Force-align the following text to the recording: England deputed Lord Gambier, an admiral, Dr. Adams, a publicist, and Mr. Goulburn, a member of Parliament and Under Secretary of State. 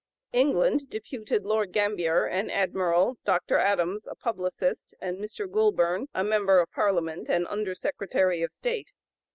England 0.33 0.89
deputed 0.89 1.45
Lord 1.45 1.73
Gambier, 1.73 2.25
an 2.25 2.49
admiral, 2.49 3.19
Dr. 3.23 3.59
Adams, 3.59 4.07
a 4.07 4.15
publicist, 4.15 4.95
and 4.99 5.19
Mr. 5.19 5.47
Goulburn, 5.47 6.07
a 6.15 6.23
member 6.23 6.59
of 6.59 6.71
Parliament 6.71 7.29
and 7.29 7.45
Under 7.47 7.75
Secretary 7.75 8.41
of 8.41 8.51
State. 8.51 8.93